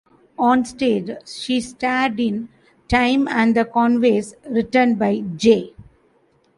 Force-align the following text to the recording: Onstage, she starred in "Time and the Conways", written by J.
Onstage, 0.39 1.19
she 1.31 1.61
starred 1.61 2.19
in 2.19 2.49
"Time 2.87 3.27
and 3.27 3.55
the 3.55 3.65
Conways", 3.65 4.33
written 4.49 4.95
by 4.95 5.19
J. 5.35 5.75